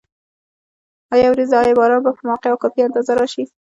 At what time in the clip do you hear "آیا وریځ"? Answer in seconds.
1.13-1.49